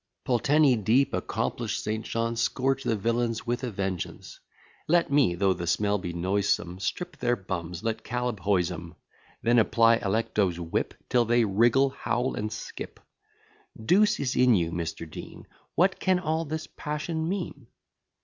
[0.23, 2.03] Pulteney deep, accomplish'd St.
[2.03, 4.39] Johns, Scourge the villains with a vengeance;
[4.87, 8.95] Let me, though the smell be noisome, Strip their bums; let Caleb hoise 'em;
[9.43, 12.99] Then apply Alecto's whip Till they wriggle, howl, and skip.
[13.79, 15.07] Deuce is in you, Mr.
[15.07, 15.45] Dean:
[15.75, 17.67] What can all this passion mean?